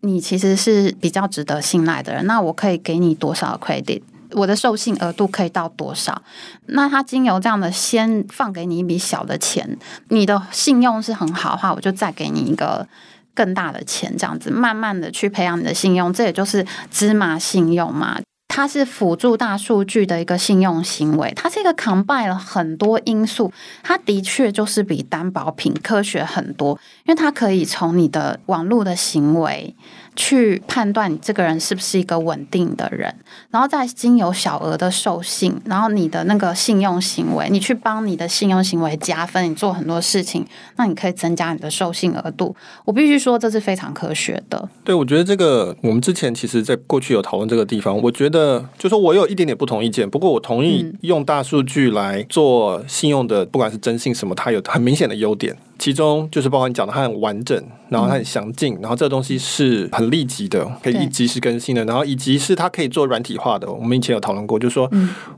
[0.01, 4.03] 你其实是比较值得信赖的人，那我可以给你多少 credit？
[4.35, 6.23] 我的授信额度可以到多少？
[6.67, 12.87] 那他经由这样的先放给你一笔小的钱，你的信用是很好的话，我就再给你一个
[13.35, 18.19] 更大的钱，这样子慢慢的去培养你的信用，这也就是芝麻信用嘛。
[18.55, 23.51] 它是辅助大数据的一个信用行为，它是一个 combine 了很多因素，
[23.83, 29.75] 它的确就是比担保品科学很多，因为它可以从你的网络的行为。
[30.15, 33.15] 去判断你这个人是不是一个稳定的人，
[33.51, 40.47] 然后再经由小额的授信，然后你的那个信用行为，你去帮你的信用行为加分，你做很多事情，
[40.77, 42.55] 那你可以增加你的授信额度。
[42.85, 44.69] 我必须说，这是非常科学的。
[44.85, 55.57] 对，我觉得这个我们之前其实在过去有讨论这个地方，我觉得就说我有一点点不同意见，不过我同意用大数据来做信用的，不管是征信什么，它有很明显的优点。
[55.83, 63.69] 其中就是包括你讲的，它很完整，然后它很详尽，然后这个东西是很立即的，可以及时更新的，然后以及是它可以做软体化的。
[63.69, 64.89] 我们以前有讨论过，就是说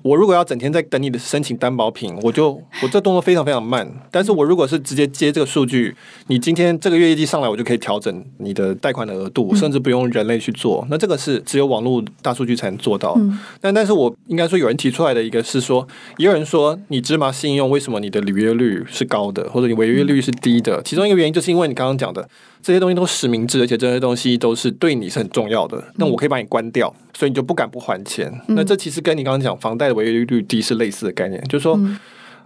[0.02, 2.50] 我如果要整天在等你的申请担保品，我就
[2.83, 3.90] 我这动作非常非常慢。
[4.11, 10.87] 但是我如果是直接接这个数据，你今天这个月业绩上来，我就可以调整你的贷款的额度，甚至不用人类去做。
[10.90, 13.18] 那这个是只有网络大数据才能做到。
[13.62, 20.83] 但但是我应该说，有人提出来的一个是说，也有人说你芝麻信用为什么你的履约率是高的，或者你违约率是低的？
[20.83, 22.29] 其中一个原因就是因为你刚刚讲的
[22.62, 25.83] 这些东西都实名制，而且这些东西都是对你是很重要的。
[25.97, 28.33] 那我可以把你关掉，所以你就不敢不还钱。
[28.49, 31.79] 那这其实跟你刚刚讲房贷的违约率低是类似的概念，就是说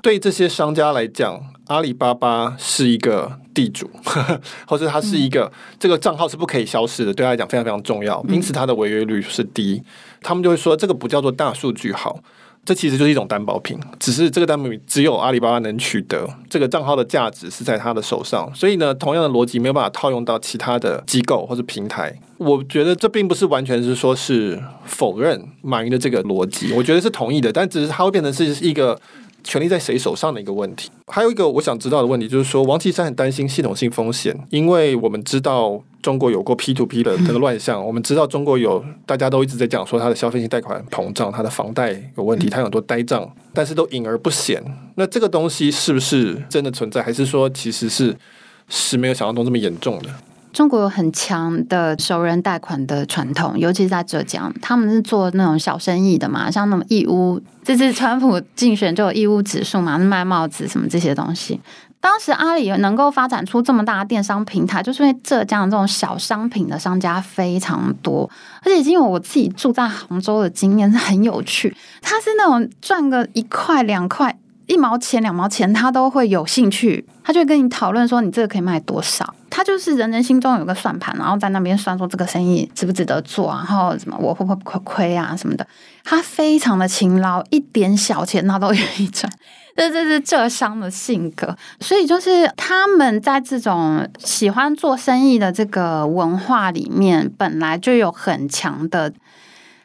[0.01, 3.91] 对这些商家来讲，阿里巴巴是一个地主，
[4.67, 9.83] 或者它是一个这个账号是不可以消失的，对他来讲非常非常重要，因此它的违约率是低。
[10.23, 12.21] 他们就会说这个不叫做大数据好。
[12.69, 22.15] 这其实就是一种担保品，只是这个担保品只有阿里巴巴能取得，这个账号的价值是在他的手上，所以呢，同样的逻辑没有办法套用到其他的机构或者平台。
[22.37, 29.01] 我觉得这并不是完全是说是否认马云的这个逻辑，我觉得是同意的，但只是它会变成是一个。
[29.49, 44.63] 权力在谁手上的一个问题，还有一个我想知道的问题就是说，王岐山很担心系统性风险，因为我们知道中国有过 P to P 的这个乱象，我们知道中国有大家都一直在讲说它的消费性贷款膨胀，它的房贷有问题，它有很多呆账，但是都隐而不显。
[44.97, 48.15] 那这个东西是不是真的存在，还是说其实是
[48.69, 50.11] 是没有想象中这么严重的？
[50.53, 61.61] 中国有很强的熟人贷款的传统，尤其是在浙江，他们是做那种小生意的嘛，像那种义乌，这次川普竞选就有义乌指数嘛，卖帽子什么这些东西。
[62.01, 68.29] 当时阿里能够发展出这么大的电商平台，就是因为浙江这种小商品的商家非常多，
[68.63, 74.39] 而且因为我自己住在杭州的经验是很有趣，他是那种赚个一块两块。
[74.67, 79.35] 一毛钱两毛钱，他都会有兴趣，他就跟你讨论说你这个可以卖多少。
[79.51, 85.67] 他就是人人心中有个算盘，然后在那边算说这个生意值不值得做，然后什么我会不会亏亏啊什么的。
[86.05, 89.33] 他非常的勤劳，一点小钱他都愿意赚。
[89.77, 99.13] 这这是浙商的性格，所以就是他们在这种喜欢做生意的这个文化里面，本来就有很强的。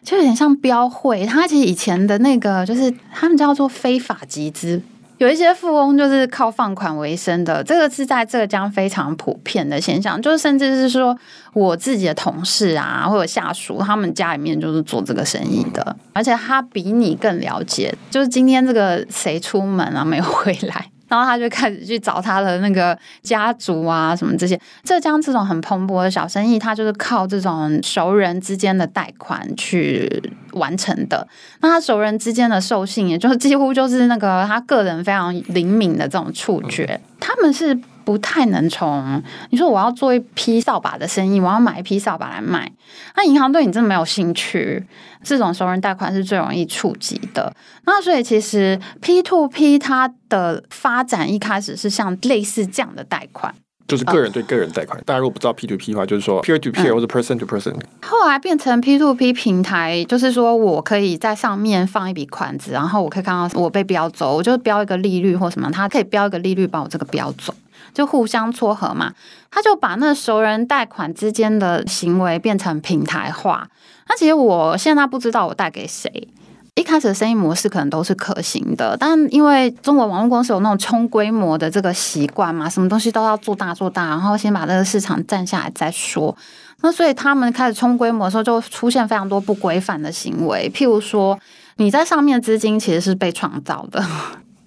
[0.04, 4.82] 就有点像标会，他其实以前的那个就是他们叫做非法集资，
[5.18, 11.18] 有一些富翁就是靠放款为生的，这个是在浙江非常普遍的现象，就是甚至是说
[11.54, 20.90] 我自己的同事啊或者下属，他们家里面就是做这个生意的，而且他比你更了解，就是今天这个谁出门啊没有回来。
[21.14, 24.60] 然后他就开始去找他的那个家族啊，什么这些。
[24.84, 31.28] 浙江这种很蓬勃的小生意，他就是靠这种熟人之间的贷款去完成的。
[31.62, 37.80] 那他熟人之间的授信，也就是几乎就是那个他个人非常灵敏的这种触觉，他们是。
[38.04, 42.72] 不太能从你说我要做一批扫把的生意，我要买一批扫把来卖，
[43.16, 44.86] 那银行对你真的没有兴趣。
[45.24, 47.56] 这种熟人贷款是最容易触及的。
[47.86, 53.56] 那所以其实 P to P 它的发展一开始是像类似这样的贷款，
[53.88, 55.02] 就是个人对个人贷款。
[55.06, 57.74] 大家如果不知道 P to P 的话，就是说 peer to peer 或者 person to person。
[58.02, 67.54] 后来变成 P to P 平台，就是说我可以在上面放一笔款子，然后我可以看到我被标走，我就标一个利率或什么，它可以标一个利率把我这个标走。
[67.94, 69.14] 就互相撮合嘛，
[69.52, 73.68] 他就把那熟人贷款之间的行为变成平台化。
[74.10, 76.28] 那其实我现在不知道我贷给谁，
[76.76, 86.36] 一开始的生意模式可能都是可行的，但因为中国网络公司有那种冲规模的这个习惯嘛，什么东西都要做大做大，然后先把这个市场占下来再说。
[86.82, 91.40] 那所以他们开始冲规模的时候，就出现非常多不规范的行为，譬如说
[91.78, 94.04] 你在上面资金其实是被创造的。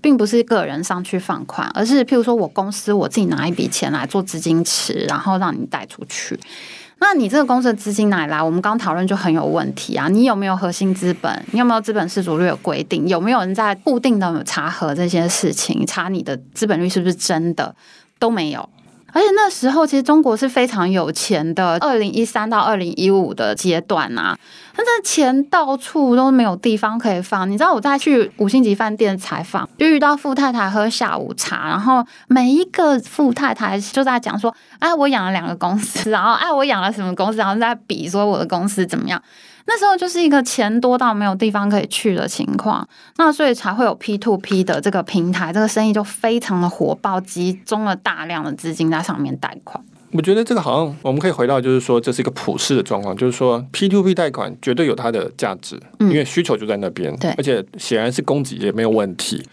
[0.00, 6.38] 并不是个人上去放款，而是譬如说我公司我自己拿一笔钱来做资金池，然后让你贷出去。
[6.98, 8.42] 那你这个公司的资金哪来？
[8.42, 10.08] 我们刚讨论就很有问题啊！
[10.08, 11.44] 你有没有核心资本？
[11.52, 13.06] 你有没有资本市足率有规定？
[13.06, 15.84] 有没有人在固定的查核这些事情？
[15.86, 17.76] 查你的资本率是不是真的？
[18.18, 18.66] 都没有。
[19.12, 24.36] 而且那时候其实中国是非常有钱的，二零一三到二零一五的阶段啊，
[24.76, 27.50] 那这钱到处都没有地方可以放。
[27.50, 39.22] 你知道我在去五星级饭店采访，就遇到富太太喝下午茶，然后每一个富太太就在讲说：“哎，我养了两个公司，然后哎，我养了什么公司，然后在比说我的公司怎么样。”
[39.68, 49.84] 那时候就是一个钱多到没有地方可以去的情况，那所以才会有 P to P 的这个平台，这个生意就非常的火爆，集中了大量的资金在上面贷款。
[50.12, 59.44] 我觉得这个好像我们可以回到，就是说这是一个普世的状况，就是说 P to P 贷款绝对有它的价值，因为需求就在那边，对，而且显然是供给也没有问题。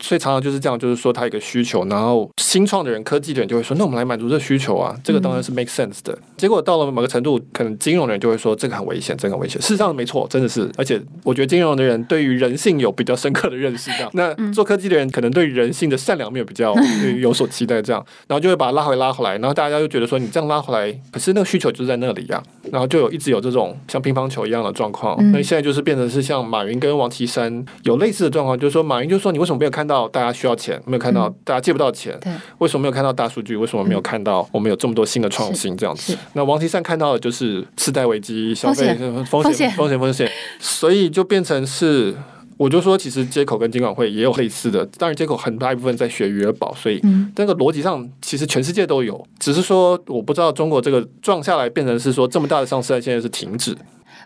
[0.00, 6.12] 所以常常就是这样，就是说他有一个需求，然后新创的人、科技的人就会说，那我们来满足这需求啊，这个当然是 make sense 的。
[6.12, 9.60] 嗯、结果到了某个程度，可能金融的人就会说，这个很危险，这个很危险。
[9.62, 14.10] 事实上没错，真的是，而且我觉得金融的人对于人性有比较深刻的认识，这样。
[14.14, 16.74] 那做科技的人可能对人性的善良面比较
[17.18, 25.16] 有所期待，这样，然后就会把他拉回拉回来，然后大家就觉得说，你这样拉回来，可是那个需求就在那里呀、啊，然后就有一直有这种像乒乓球一样的状况。
[25.20, 32.18] 嗯、那现在就是变成是像马云跟王岐山有类似的状况，就是说马云就说，你为什么没有看到大家需要钱，没有看到大家借不到钱？
[32.20, 33.56] 对，为什么没有看到大数据？
[33.56, 35.76] 为什么没有看到我们有这么多新的创新？
[35.76, 42.14] 这样子，那王岐山看到的就是次贷危机、消费风险、风险、风险、所以就变成是，
[42.56, 47.00] 我就说，其实接口跟监管会也有类似的，当然接口很大一部分在学余额宝，所以
[47.36, 53.76] 那个逻辑上其实全世界都有，只是说我不知道中国这个撞下来变成是说这么大的上市案现在是停止。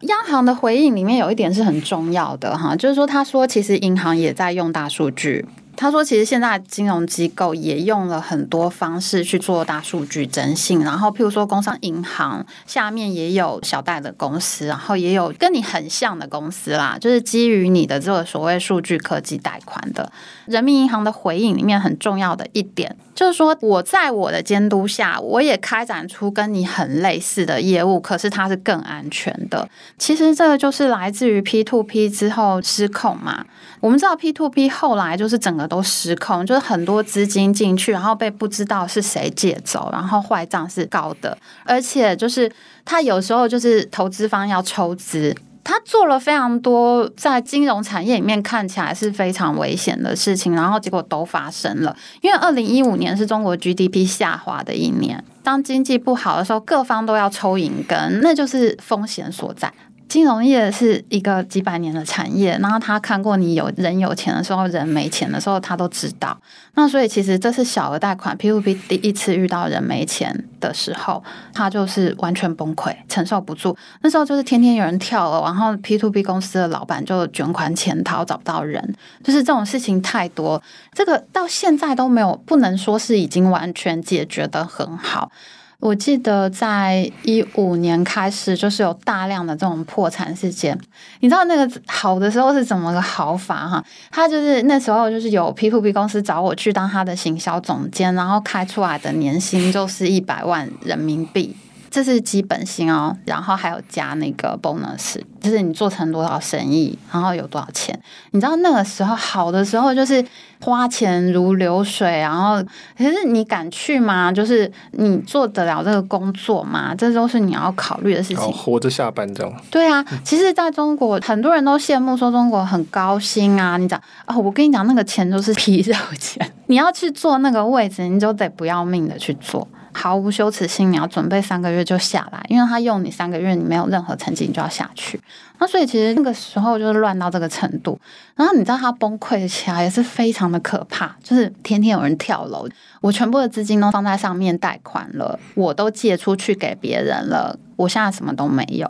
[0.02, 5.44] 央行的回应里面有一点是很重要的哈，就是说他说其实银行也在用大数据。
[5.76, 20.10] 他说：“其实现在金融机构也用了很多方式去做大数据征信，然后譬如说，工商银行下面也有小贷的公司，然后也有跟你很像的公司啦，就是基于你的这个所谓数据科技贷款的。
[20.46, 29.68] 人民银行的回应里面很重要的一点，就是说我在我的监督下，我也开展出跟你很类似的业务，可是它是更安全的。
[29.98, 33.44] 其实这个就是来自于 P to P 之后失控嘛。
[33.80, 42.50] 我们知道 P to P 后来就是整个。”都失控，就是很多资金进去，然后被不知道是谁借走，然后坏账是高的，而且就是
[42.84, 51.96] 他有时候就是投资方要抽资，他做了非常多在金融产业里面看起来是非常危险的事情，然后结果都发生了。
[52.20, 59.72] 因为二零一五年是中国 GDP 下滑的一年，当经济不好的时候，各方都要抽银根，那就是风险所在。
[60.08, 66.36] 金融业是一个几百年的产业，然后他看过你有人有钱的时候，人没钱的时候，他都知道。
[66.74, 73.76] 那所以其实这是小额贷款 P2P 第一次遇到人没钱的时候，他就是完全崩溃，承受不住。
[74.02, 78.94] 那时候就是天天有人跳楼，然后 P2P 公司的老板就卷款潜逃，找不到人，
[79.24, 80.62] 就是这种事情太多。
[80.92, 85.32] 这个到现在都没有，不能说是已经完全解决得很好。
[85.78, 90.78] 我记得在一五年开始，就是有大量的这种破产事件。
[91.20, 93.84] 你知道那个好的时候是怎么个好法哈？
[94.10, 101.54] 他就是那时候就是有 P to P 公司找我去当他的行销总监，然后开出来的年薪就是一百万人民币。
[101.96, 107.98] 这是基本薪哦，然后还有加那个 bonus，就是你做成多少生意，然后有多少钱。
[108.32, 110.22] 你知道那个时候好的时候就是
[110.60, 112.62] 花钱如流水，然后
[112.98, 114.30] 可是你敢去吗？
[114.30, 116.94] 就是你做得了这个工作吗？
[116.94, 118.52] 这都是你要考虑的事情。
[118.52, 119.50] 活着下班这样。
[119.70, 123.78] 对啊，其实在中国很多人都羡慕说中国很高薪啊。
[123.78, 129.66] 你讲哦，我跟你讲那个钱都是皮肉钱，你要去做那个位置，你就得不要命的去做。
[129.96, 135.18] 毫无羞耻心，你要准备三个月就下来，因为他用你三个月，你没有任何成绩，你就要下去。
[135.58, 137.98] 那所以其实那个时候就是乱到这个程度。
[138.34, 142.68] 然后你知道他崩溃起来也是非常的可怕，就是天天有人跳楼，
[143.00, 148.86] 我全部的资金都放在上面贷款了，我都借出去给别人了，我现在什么都没有。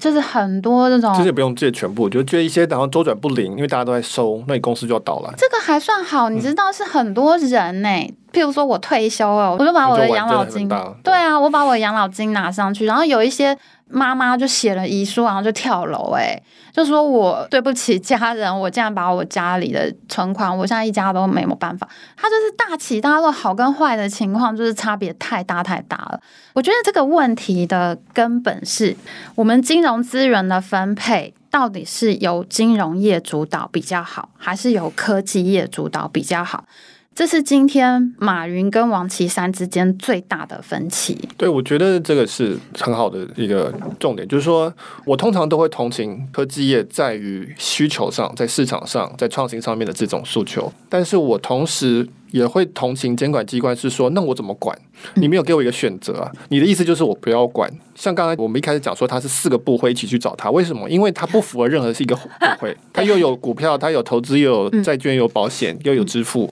[0.00, 5.32] 就是很多这种，其实也不用借全部，就借一些，然后周转不灵，因为大家都在收，那你公司就要倒了。
[5.36, 8.06] 这个还算好，你知道是很多人呢、欸。
[8.08, 10.68] 嗯譬如说，我退休了，我就把我的养老金，
[11.02, 13.58] 对啊，我把我的养老金拿上去，然后有一些
[13.90, 16.40] 妈妈就写了遗书，然后就跳楼，哎，
[16.72, 21.88] 就说我对不起家人，我竟然把我家里的存款，我现在一家都没有办法。
[22.16, 26.20] 他就是大起大落，好跟坏的情况就是差别太大太大了。
[26.52, 28.96] 我觉得这个问题的根本是
[29.34, 36.64] 我们金融资源的分配到底是由金融业主导比较好，还是由科技业主导比较好？
[37.12, 41.18] 这是今天马云跟王岐山之间最大的分歧。
[41.36, 44.72] 对，我觉得这个是很好的一个重点，就是说
[45.04, 54.78] 我通常都会同情科技业在于需求上，在市场上，在创新上面的这种诉求，但是我同时也会同情监管机关，是说那我怎么管？
[55.14, 56.30] 你没有给我一个选择啊！
[56.48, 57.70] 你的意思就是我不要管？
[57.94, 60.88] 像刚才我们一开始讲说，他是四个部会一起去找他，为什么？
[60.88, 62.28] 因为他不符合任何是一个部
[62.60, 66.48] 会， 他又有股票，他有投资，又有债券，又有保险，又有支付。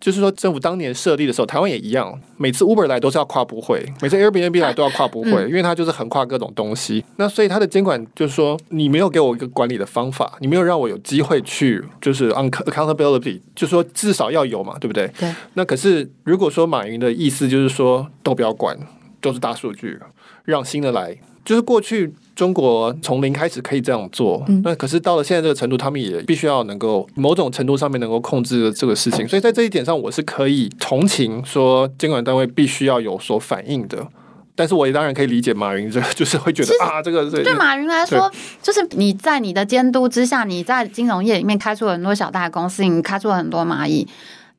[0.00, 2.18] 就是说，政府当年设立的时候，台湾也一样。
[2.36, 7.04] 每次 Uber 来都是要跨部会，每次 Airbnb 来都要跨部会，因为它就是横跨各种东西。
[7.16, 15.10] 那所以它的监管就是说，你没有给我一个管理的方法，你没有让我有机会去，就是 accountability，就是说至少要有嘛，对不对？
[15.18, 15.34] 对。
[15.54, 18.78] 那可是如果说马云的意思就是说，都不要管，
[19.20, 19.98] 都是大数据，
[20.44, 21.18] 让新的来。
[21.48, 29.26] 就是过去中国从零开始可以这样做，那、嗯、可是到了现在这个程度，他们也必须要能够某种程度上面能够控制这个事情。
[29.26, 34.06] 所以在这一点上，我是可以同情说监管单位必须要有所反应的。
[34.54, 38.30] 但是我也当然可以理解马云这个，就是会觉得啊，这个对马云来说，
[38.60, 44.06] 就是你在你的监督之下，你在金融业里面开出了很多小大公司，你开出了很多蚂蚁。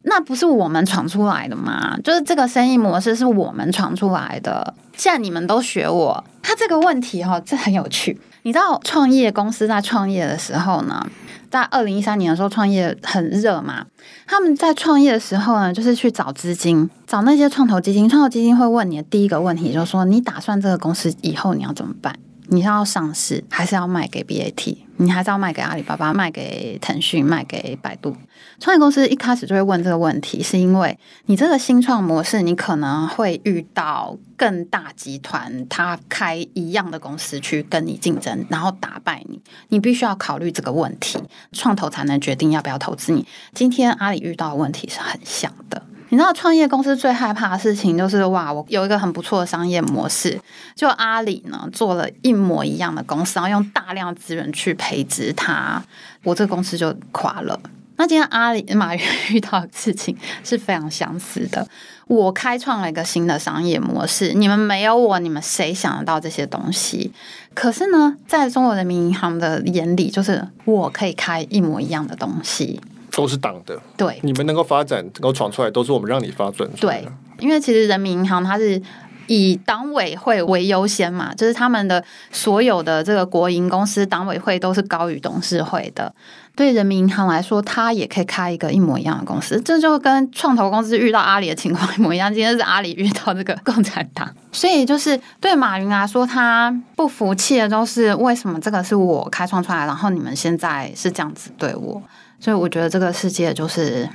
[0.04, 1.98] 那不是我们闯出来的吗？
[2.04, 4.74] 就是这个生意模式是我们闯出来的。
[4.96, 8.20] 现在你们都学我，他这个问题哈，这很有趣。
[8.44, 11.06] 你知道创业公司在创业的时候呢，
[11.52, 13.86] 在二零一三年的时候创业很热嘛？
[14.26, 18.08] 他们在创业的时候呢，就是去找资金，找那些创投基金。
[18.08, 22.16] 创投基金会问你的第一个问题，就是说你打算这个公司以后你要怎么办？
[22.52, 24.78] 你是要上市，还是要卖给 BAT？
[24.98, 28.16] 你还是要卖给阿里巴巴、卖给腾讯、卖给百度？
[28.60, 30.98] 创业公司一开始就会问这个问题，是因为
[31.28, 39.40] 你这个新创模式，你可能会遇到更大集团，他开一样的公司去跟你竞争，然后打败你。
[39.68, 41.20] 你必须要考虑这个问题，
[41.52, 43.28] 创投才能决定要不要投资你。
[43.54, 45.84] 今天阿里遇到的问题是很像的。
[46.12, 50.40] 你知道创业公司最害怕的事情就是哇，我有一个很不错的商业模式，
[50.76, 55.82] 就阿里呢做了一模一样的公司，然后用大量资源去培植它，
[56.24, 57.60] 我这个公司就垮了。
[57.98, 61.68] 那今天阿里马云遇到的事情是非常相似的，
[62.08, 67.12] 我开创了一个新的商业模式，你们没有我，你们谁想得到这些东西？
[67.54, 72.82] 可是呢，在中国人民银行的眼里，就是我可以开一模一样的东西。
[73.20, 76.66] 都是党的，对，你们能够发展、能够闯出来，都是我们让你发展。
[76.80, 77.06] 对，
[77.40, 78.82] 因为其实人民银行它是
[79.28, 82.02] 以党委会为优先嘛，就是他们的
[82.32, 86.14] 所有的这个国营公司党委会都是高于董事会的。
[86.56, 92.34] 对人民银行来说，它也可以开一个一模一样的公司，这就跟创投公司遇到阿里的情况一模一样。
[92.34, 102.02] 今天是阿里遇到这个共产党，所以就是对马云来说，他不服气的都是为什么这个是我开创出来，然后你们现在是这样子对我。
[102.40, 104.08] 所以我觉得这个世界就是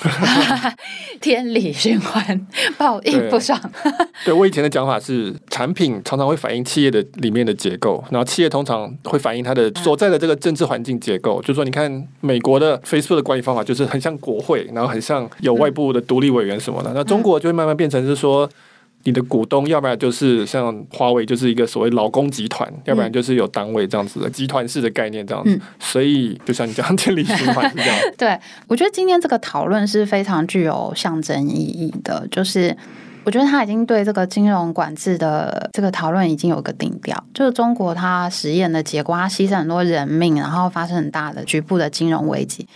[1.20, 2.46] 天理循环，
[2.78, 3.58] 报应不爽。
[4.24, 11.40] 对，我以前的讲法是，产品常常会反映企业的里面的结构，然后企业通常会反映它的所在的这个政治环境结构。
[11.40, 16.92] 就是说，你看美国的 Facebook 的管理方法就是很像国会，然后很像有外部的独立委员什么的。
[16.94, 18.48] 那中国就会慢慢变成是说。
[19.06, 25.50] 你的股东，要不然就是像华为，就是一个所谓劳工集团，要不然就是有单位这样子的集团式的概念这样子。
[25.54, 27.96] 嗯、所以，就像你讲，建立循环是这样。
[28.18, 28.36] 对，
[28.66, 32.76] 我觉得今天这个讨论是非常具有象征意义的，就是
[33.22, 42.66] 我觉得他已经对这个金融管制的这个讨论已经有个定调，就是中国它实验的结果，它牺牲很多人命，然后发生很大的局部的金融危机。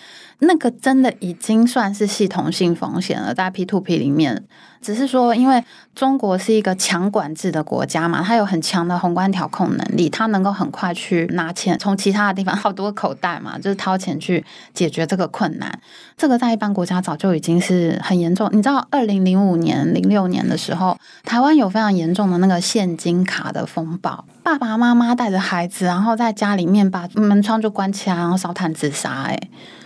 [0.40, 4.42] 那个真的已经算是系统性风险了，在 P2P 里面，
[4.80, 5.62] 只是说，因为
[5.94, 15.78] 中国是一个强管制的国家嘛，它有很强的宏观调控能力，它能够很快去拿钱从其他的地方好多口袋嘛， 就是掏钱去解决这个困难。
[16.16, 18.48] 这个在一般国家早就已经是很严重。
[18.52, 29.38] 你知道，二零零五年、零六年的时候，台湾有非常严重的那个现金卡的风暴，爸爸妈妈带着孩子，然后在家里面把门窗就关起来，然后烧炭自杀，哎。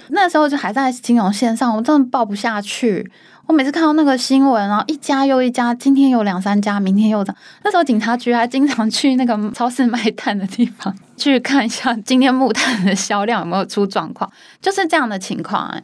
[0.09, 3.11] 那时候就还在金融线上，我真的抱不下去。
[3.47, 7.37] 我每次看到那个新闻，然后一家又一家，今天有两三家，明天又涨。
[7.63, 14.31] 那时候警察局还经常去那个超市卖炭的地方去看一下今天木炭的销量有没有出状况，
[14.63, 15.67] 就是这样的情况。
[15.69, 15.83] 哎，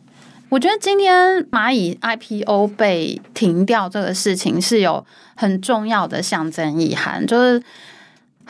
[0.49, 5.05] 我觉得今天蚂蚁 IPO 被停掉这个事情是有
[5.35, 7.63] 很重要的象征意涵，就是。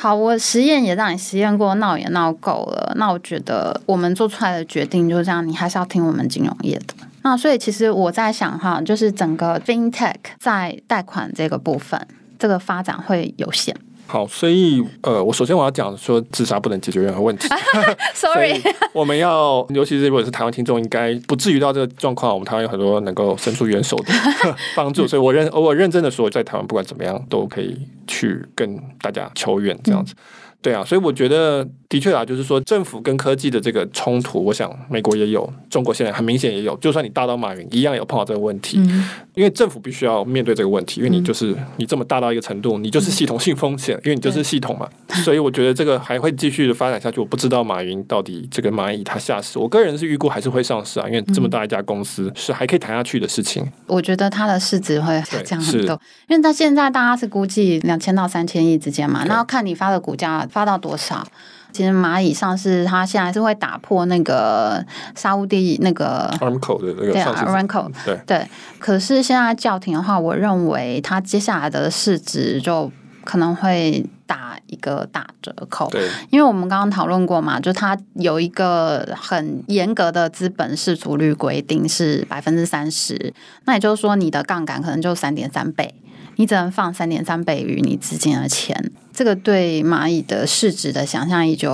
[0.03, 2.95] 好，我实验也让你实验过，闹也闹够了。
[2.97, 6.95] 那我觉得我们做出来的决定就是这样，你还是要听我们金融业的。
[7.21, 12.01] 那所以其实我在想哈，就是整个 FinTech 在贷款这个部分，
[12.39, 13.77] 这个发展会有限。
[14.11, 17.47] 好，所以呃，我首先我要讲说，自杀不能解决任何问题。
[18.13, 18.61] Sorry，
[18.93, 22.35] 我们要，尤其是如果是台湾听众，应该不至于到这个状况。
[22.35, 24.13] 我们台湾有很多能够伸出援手的
[24.75, 30.13] 帮助，所以我认我认真的说，在台湾不管怎么样，都可以去跟大家求援这样子。
[30.17, 30.23] 嗯
[30.63, 36.77] 对啊，所以我觉得的确啊，就是说政府跟科技的这个冲突，我想美国也有，中国现在很明显也有。
[36.77, 44.89] 就算你大到马云，一样有碰到这个问题，嗯、因为政府必须要面对这个问题，因为你就是你这么大到一个程度，你就是系统性风险，因为你就是系统嘛。
[45.25, 47.19] 所以我觉得这个还会继续的发展下去。
[47.19, 53.69] 我不知道马云到底这个蚂蚁它下市，我个人是预估还是会上市啊，因为这么大一家公司是还可以谈下去的事情。
[53.89, 60.47] 我觉得它的市值会下降很多，因为它现在大家是估计两千到三千亿之间嘛，那要看你发的股价。
[60.49, 61.27] 发到多少？
[61.73, 68.49] 其实蚂蚁上市，它现在是会打破那个沙乌地那个 Aramco 的那个对啊，Aramco 对对。
[68.79, 72.91] 可是现在叫停的话，我认为它接下来的市值就
[73.25, 75.89] 可能会打一个打折扣。
[75.91, 83.35] 对，因为我们刚刚讨论过嘛，就它有一个很严格的资本市足率规定是百分之三十，
[83.67, 85.95] 那也就是说你的杠杆可能就三点三倍。
[86.41, 88.75] 你只能放三点三倍于你资金的钱，
[89.13, 91.69] 这个对蚂蚁的市值的想象力就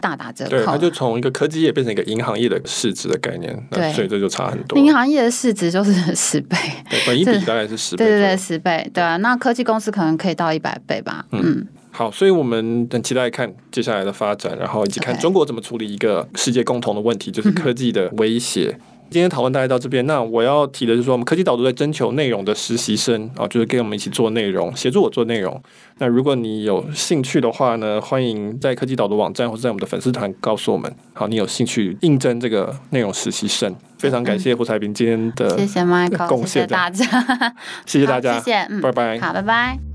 [0.00, 0.50] 大打折扣。
[0.50, 4.78] 对，它就从一个科技业变成一个银行业的市值的概念，对，所以这就差很多。
[4.78, 6.56] 银行业的市值就是十倍，
[6.88, 9.16] 对，本一比大概是十倍，对对对，十倍，对啊。
[9.16, 11.26] 那科技公司可能可以到一百倍吧。
[11.32, 18.78] 嗯，嗯好，所以我们很期待看接下来的发展，然后以及看中国怎么处理一个世界共同的问题，就是 科技的威胁。
[18.78, 18.80] 嗯
[19.12, 25.62] 今天讨论大概到这边，那我要提的就是说，我们科技导读在征求内容的实习生啊，就是跟我们一起做内容，协助我做内容。
[25.98, 30.90] 那如果你有兴趣的话呢，欢迎在科技导读网站或者在我们的粉丝团告诉我们。
[31.12, 37.04] 好，你有兴趣应征这个内容实习生，非常感谢胡彩平今天的 谢谢 Michael，谢谢大家，
[37.84, 39.91] 谢谢大家，谢谢，嗯，拜拜，好，拜拜。